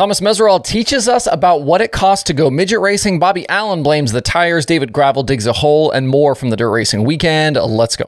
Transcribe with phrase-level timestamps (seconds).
[0.00, 3.18] Thomas Meseraull teaches us about what it costs to go midget racing.
[3.18, 4.64] Bobby Allen blames the tires.
[4.64, 7.56] David Gravel digs a hole and more from the dirt racing weekend.
[7.56, 8.06] Let's go.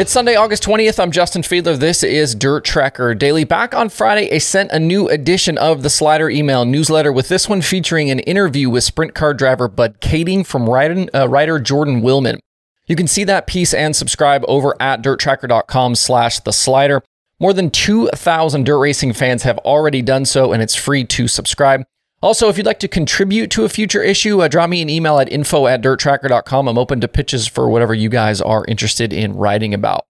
[0.00, 0.98] It's Sunday, August 20th.
[0.98, 1.78] I'm Justin Fiedler.
[1.78, 3.44] This is Dirt Tracker Daily.
[3.44, 7.50] Back on Friday, I sent a new edition of the Slider email newsletter with this
[7.50, 12.38] one featuring an interview with sprint car driver Bud Kaeding from uh, rider Jordan Willman.
[12.86, 17.02] You can see that piece and subscribe over at dirttracker.com slash the slider.
[17.38, 21.84] More than 2,000 dirt racing fans have already done so, and it's free to subscribe.
[22.22, 25.18] Also, if you'd like to contribute to a future issue, uh, drop me an email
[25.18, 26.68] at info at dirttracker.com.
[26.68, 30.04] I'm open to pitches for whatever you guys are interested in writing about.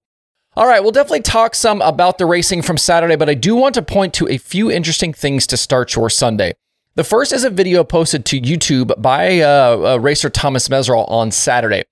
[0.56, 3.76] All right, we'll definitely talk some about the racing from Saturday, but I do want
[3.76, 6.54] to point to a few interesting things to start your Sunday.
[6.96, 11.30] The first is a video posted to YouTube by uh, uh, racer Thomas Meseraull on
[11.30, 11.84] Saturday.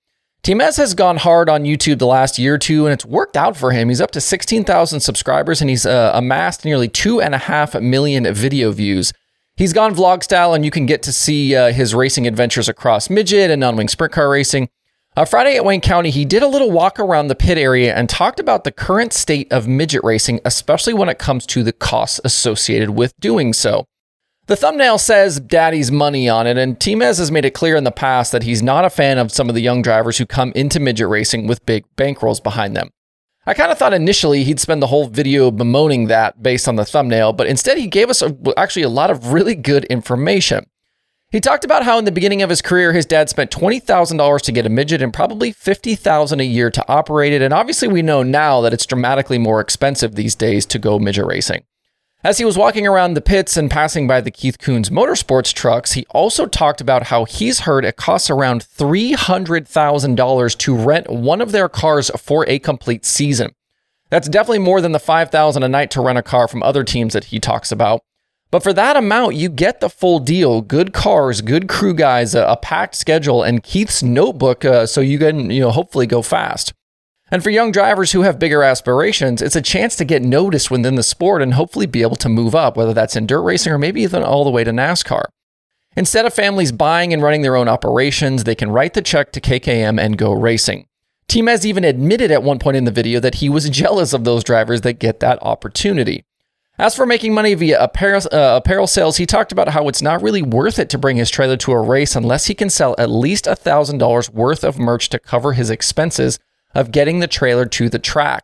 [0.43, 3.55] TMez has gone hard on YouTube the last year or two, and it's worked out
[3.55, 3.87] for him.
[3.87, 8.31] He's up to 16,000 subscribers, and he's uh, amassed nearly two and a half million
[8.33, 9.13] video views.
[9.59, 13.09] He's gone vlog style, and you can get to see uh, his racing adventures across
[13.09, 14.69] midget and non-wing sprint car racing.
[15.17, 18.07] Uh, Friday at Wayne County, he did a little walk around the pit area and
[18.07, 22.21] talked about the current state of midget racing, especially when it comes to the costs
[22.23, 23.85] associated with doing so.
[24.47, 27.91] The thumbnail says daddy's money on it, and TMez has made it clear in the
[27.91, 30.79] past that he's not a fan of some of the young drivers who come into
[30.79, 32.91] midget racing with big bankrolls behind them.
[33.49, 36.85] I kind of thought initially he'd spend the whole video bemoaning that based on the
[36.85, 40.67] thumbnail, but instead he gave us a, actually a lot of really good information.
[41.31, 44.51] He talked about how in the beginning of his career, his dad spent $20,000 to
[44.51, 47.41] get a midget and probably $50,000 a year to operate it.
[47.41, 51.25] And obviously, we know now that it's dramatically more expensive these days to go midget
[51.25, 51.63] racing.
[52.21, 55.93] As he was walking around the pits and passing by the Keith Kunz motorsports trucks,
[55.93, 61.53] he also talked about how he's heard it costs around $300,000 to rent one of
[61.53, 63.55] their cars for a complete season.
[64.09, 67.13] That's definitely more than the 5000 a night to rent a car from other teams
[67.13, 68.01] that he talks about.
[68.51, 72.43] But for that amount, you get the full deal: good cars, good crew guys, a,
[72.45, 76.73] a packed schedule, and Keith's notebook, uh, so you can you know hopefully go fast.
[77.31, 80.95] And for young drivers who have bigger aspirations, it's a chance to get noticed within
[80.95, 83.77] the sport and hopefully be able to move up, whether that's in dirt racing or
[83.77, 85.25] maybe even all the way to NASCAR.
[85.95, 89.41] Instead of families buying and running their own operations, they can write the check to
[89.41, 90.87] KKM and go racing.
[91.27, 94.43] TMez even admitted at one point in the video that he was jealous of those
[94.43, 96.23] drivers that get that opportunity.
[96.79, 100.23] As for making money via apparel, uh, apparel sales, he talked about how it's not
[100.23, 103.09] really worth it to bring his trailer to a race unless he can sell at
[103.09, 106.39] least $1,000 worth of merch to cover his expenses
[106.73, 108.43] of getting the trailer to the track.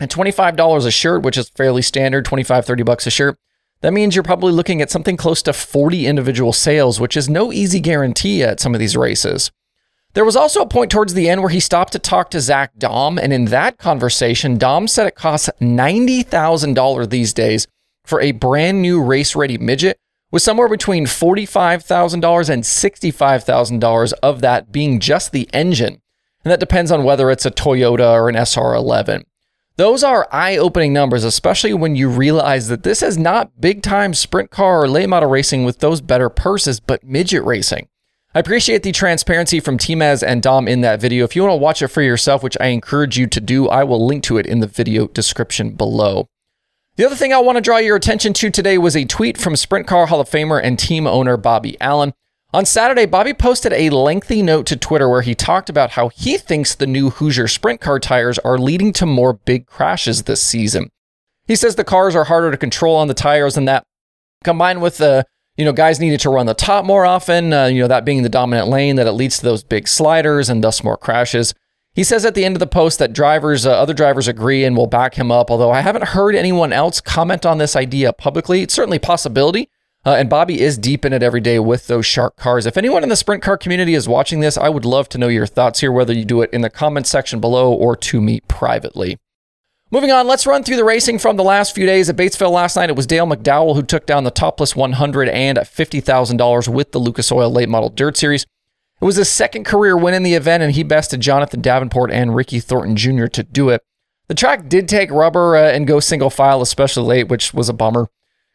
[0.00, 3.36] And $25 a shirt, which is fairly standard, 25, 30 bucks a shirt,
[3.80, 7.52] that means you're probably looking at something close to 40 individual sales, which is no
[7.52, 9.50] easy guarantee at some of these races.
[10.14, 12.76] There was also a point towards the end where he stopped to talk to Zach
[12.76, 17.66] Daum, and in that conversation, Daum said it costs $90,000 these days
[18.04, 19.98] for a brand new race ready midget,
[20.30, 26.00] with somewhere between $45,000 and $65,000 of that being just the engine
[26.44, 29.24] and that depends on whether it's a Toyota or an SR11.
[29.76, 34.12] Those are eye opening numbers, especially when you realize that this is not big time
[34.12, 37.88] sprint car or late model racing with those better purses, but midget racing.
[38.34, 41.24] I appreciate the transparency from TMez and Daum in that video.
[41.24, 43.84] If you want to watch it for yourself, which I encourage you to do, I
[43.84, 46.28] will link to it in the video description below.
[46.96, 49.54] The other thing I want to draw your attention to today was a tweet from
[49.54, 52.12] Sprint Car Hall of Famer and team owner Bobby Allen.
[52.58, 56.36] On Saturday, Bobby posted a lengthy note to Twitter where he talked about how he
[56.36, 60.90] thinks the new Hoosier sprint car tires are leading to more big crashes this season.
[61.46, 63.84] He says the cars are harder to control on the tires and that
[64.42, 65.24] combined with the
[65.56, 68.24] you know guys needed to run the top more often, uh, you know that being
[68.24, 71.54] the dominant lane that it leads to those big sliders and thus more crashes.
[71.94, 74.76] He says at the end of the post that drivers, uh, other drivers agree and
[74.76, 75.48] will back him up.
[75.48, 79.70] Although I haven't heard anyone else comment on this idea publicly, it's certainly a possibility.
[80.06, 82.66] Uh, and Bobby is deep in it every day with those shark cars.
[82.66, 85.28] If anyone in the sprint car community is watching this, I would love to know
[85.28, 88.40] your thoughts here, whether you do it in the comments section below or to me
[88.48, 89.18] privately.
[89.90, 92.76] Moving on, let's run through the racing from the last few days at Batesville last
[92.76, 92.90] night.
[92.90, 97.32] It was Dale McDowell who took down the topless 100 and $50,000 with the Lucas
[97.32, 98.42] Oil Late Model Dirt Series.
[99.00, 102.34] It was his second career win in the event, and he bested Jonathan Davenport and
[102.34, 103.26] Ricky Thornton Jr.
[103.26, 103.80] to do it.
[104.26, 107.72] The track did take rubber uh, and go single file, especially late, which was a
[107.72, 108.08] bummer.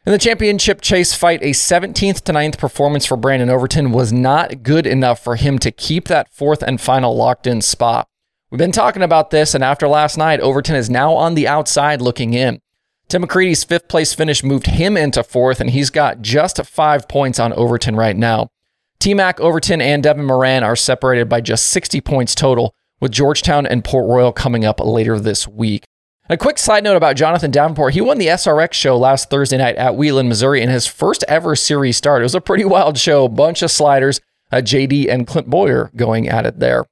[0.06, 4.62] In the championship chase fight, a 17th to 9th performance for Brandon Overton was not
[4.62, 8.06] good enough for him to keep that fourth and final locked in spot.
[8.50, 12.02] We've been talking about this, and after last night, Overton is now on the outside
[12.02, 12.60] looking in.
[13.08, 17.38] Tim McCreadie's fifth place finish moved him into fourth, and he's got just five points
[17.38, 18.50] on Overton right now.
[18.98, 23.64] T Mac, Overton, and Devin Moran are separated by just 60 points total, with Georgetown
[23.64, 25.84] and Port Royal coming up later this week.
[26.30, 27.92] A quick side note about Jonathan Davenport.
[27.92, 31.54] He won the SRX show last Thursday night at Wheatland, Missouri in his first ever
[31.54, 32.22] series start.
[32.22, 36.26] It was a pretty wild show, bunch of sliders, uh, JD and Clint Bowyer going
[36.26, 36.86] at it there.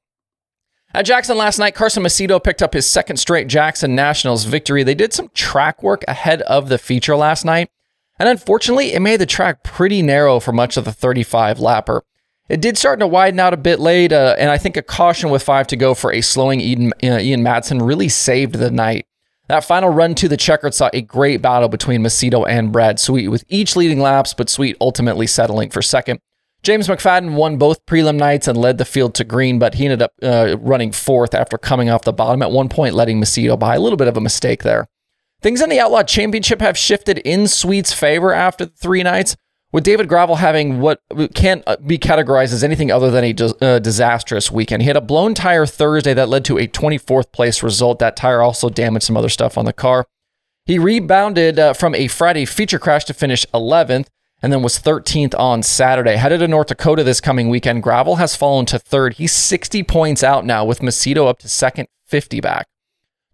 [0.93, 4.83] At Jackson last night, Carson Macedo picked up his second straight Jackson Nationals victory.
[4.83, 7.71] They did some track work ahead of the feature last night,
[8.19, 12.01] and unfortunately, it made the track pretty narrow for much of the 35 lapper.
[12.49, 15.31] It did start to widen out a bit late, uh, and I think a caution
[15.31, 19.07] with five to go for a slowing Eden, uh, Ian Madsen really saved the night.
[19.49, 23.27] That final run to the checkered saw a great battle between Macedo and Brad Sweet,
[23.27, 26.19] with each leading laps, but Sweet ultimately settling for second.
[26.63, 30.01] James McFadden won both prelim nights and led the field to green, but he ended
[30.01, 33.75] up uh, running fourth after coming off the bottom at one point, letting Macedo by.
[33.75, 34.87] A little bit of a mistake there.
[35.41, 39.35] Things in the Outlaw Championship have shifted in Sweet's favor after the three nights,
[39.73, 41.01] with David Gravel having what
[41.33, 44.83] can't uh, be categorized as anything other than a uh, disastrous weekend.
[44.83, 47.99] He had a blown tire Thursday that led to a 24th place result.
[47.99, 50.05] That tire also damaged some other stuff on the car.
[50.65, 54.07] He rebounded uh, from a Friday feature crash to finish 11th
[54.41, 56.17] and then was 13th on Saturday.
[56.17, 59.15] Headed to North Dakota this coming weekend, Gravel has fallen to third.
[59.15, 62.67] He's 60 points out now, with Macedo up to second, 50 back.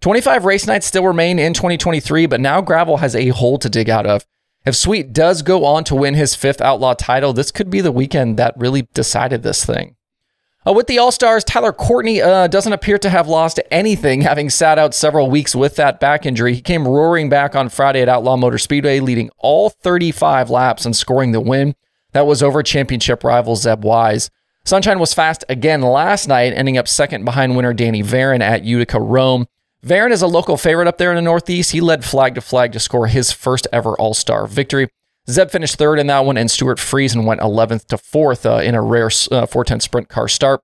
[0.01, 3.89] 25 race nights still remain in 2023, but now Gravel has a hole to dig
[3.89, 4.24] out of.
[4.65, 7.91] If Sweet does go on to win his fifth Outlaw title, this could be the
[7.91, 9.95] weekend that really decided this thing.
[10.67, 14.50] Uh, with the All Stars, Tyler Courtney uh, doesn't appear to have lost anything, having
[14.50, 16.53] sat out several weeks with that back injury.
[16.53, 20.95] He came roaring back on Friday at Outlaw Motor Speedway, leading all 35 laps and
[20.95, 21.75] scoring the win.
[22.11, 24.29] That was over championship rival Zeb Wise.
[24.65, 29.00] Sunshine was fast again last night, ending up second behind winner Danny Varin at Utica
[29.00, 29.47] Rome.
[29.81, 31.71] Varin is a local favorite up there in the Northeast.
[31.71, 34.89] He led flag to flag to score his first ever All Star victory.
[35.29, 38.75] Zeb finished third in that one, and Stewart Friesen went 11th to 4th uh, in
[38.75, 40.59] a rare uh, 410 sprint car start.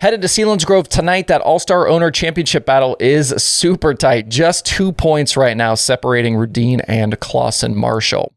[0.00, 1.26] Headed to Sealands Selinsgrove tonight.
[1.26, 4.28] That All Star Owner Championship battle is super tight.
[4.28, 8.32] Just two points right now separating Rudeen and Clauson Marshall.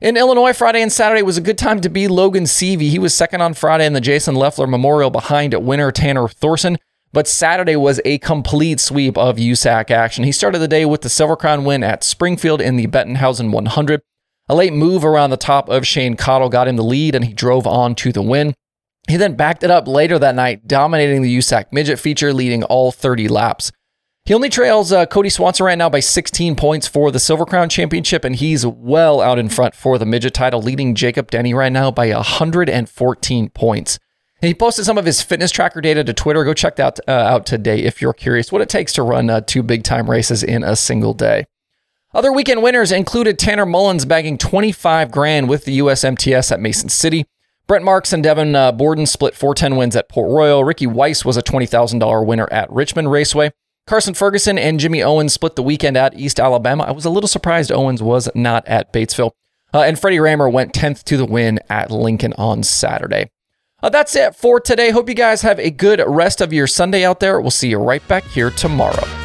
[0.00, 2.90] In Illinois, Friday and Saturday was a good time to be Logan Seavey.
[2.90, 6.76] He was second on Friday in the Jason Leffler Memorial behind winner Tanner Thorson.
[7.14, 10.24] But Saturday was a complete sweep of USAC action.
[10.24, 14.00] He started the day with the Silver Crown win at Springfield in the Bettenhausen 100.
[14.48, 17.32] A late move around the top of Shane Cottle got him the lead, and he
[17.32, 18.52] drove on to the win.
[19.06, 22.90] He then backed it up later that night, dominating the USAC midget feature, leading all
[22.90, 23.70] 30 laps.
[24.24, 27.68] He only trails uh, Kody Swanson right now by 16 points for the Silver Crown
[27.68, 31.70] Championship, and he's well out in front for the midget title, leading Jacob Denney right
[31.70, 34.00] now by 114 points.
[34.40, 36.44] He posted some of his fitness tracker data to Twitter.
[36.44, 39.40] Go check that uh, out today if you're curious what it takes to run uh,
[39.40, 41.46] two big time races in a single day.
[42.12, 47.26] Other weekend winners included Tanner Mullens bagging 25 grand with the USMTS at Mason City.
[47.66, 50.62] Brent Marks and Devon uh, Borden split 410 wins at Port Royal.
[50.62, 53.50] Ricky Weiss was a $20,000 winner at Richmond Raceway.
[53.86, 56.84] Carson Ferguson and Jimmy Owens split the weekend at East Alabama.
[56.84, 59.32] I was a little surprised Owens was not at Batesville.
[59.72, 63.30] Uh, and Freddie Rahmer went 10th to the win at Lincoln on Saturday.
[63.84, 64.90] Uh, that's it for today.
[64.90, 67.38] Hope you guys have a good rest of your Sunday out there.
[67.38, 69.23] We'll see you right back here tomorrow.